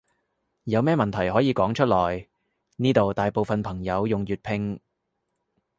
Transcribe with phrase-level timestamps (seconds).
[0.63, 2.27] 有咩問題可以講出來，
[2.77, 4.81] 呢度大部分朋友用粵拼